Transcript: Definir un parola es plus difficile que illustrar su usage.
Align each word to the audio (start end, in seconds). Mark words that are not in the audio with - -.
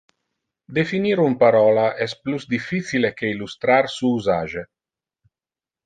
Definir 0.77 1.19
un 1.25 1.35
parola 1.43 1.83
es 2.07 2.17
plus 2.25 2.49
difficile 2.55 3.13
que 3.21 3.31
illustrar 3.35 3.87
su 3.99 4.13
usage. 4.17 4.69